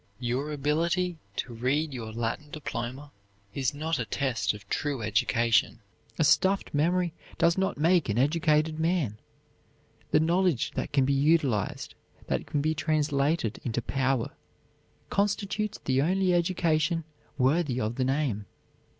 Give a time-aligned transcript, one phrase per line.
[0.19, 3.11] Your ability to read your Latin diploma
[3.53, 5.79] is not a test of true education;
[6.17, 9.19] a stuffed memory does not make an educated man.
[10.09, 11.93] The knowledge that can be utilized,
[12.25, 14.31] that can be translated into power,
[15.11, 17.03] constitutes the only education
[17.37, 18.47] worthy of the name.